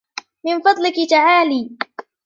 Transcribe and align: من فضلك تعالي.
من 0.45 0.59
فضلك 0.59 1.09
تعالي. 1.09 1.77